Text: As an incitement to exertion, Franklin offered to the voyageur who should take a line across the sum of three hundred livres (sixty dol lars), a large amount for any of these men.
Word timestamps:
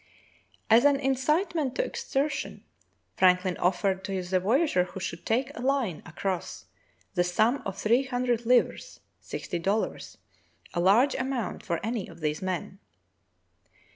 As 0.67 0.83
an 0.83 0.95
incitement 0.99 1.75
to 1.75 1.85
exertion, 1.85 2.63
Franklin 3.17 3.55
offered 3.57 4.03
to 4.05 4.23
the 4.23 4.39
voyageur 4.39 4.85
who 4.85 4.99
should 4.99 5.27
take 5.27 5.55
a 5.55 5.61
line 5.61 6.01
across 6.07 6.65
the 7.13 7.23
sum 7.23 7.61
of 7.67 7.77
three 7.77 8.05
hundred 8.05 8.43
livres 8.43 9.01
(sixty 9.19 9.59
dol 9.59 9.81
lars), 9.81 10.17
a 10.73 10.79
large 10.79 11.13
amount 11.13 11.61
for 11.63 11.79
any 11.85 12.07
of 12.07 12.19
these 12.19 12.41
men. 12.41 12.79